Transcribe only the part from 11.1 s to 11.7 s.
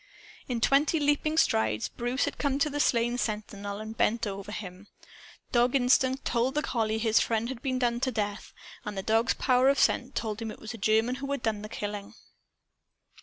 who had done the